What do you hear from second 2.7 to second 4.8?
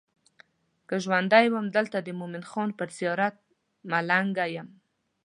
پر زیارت ملنګه یم.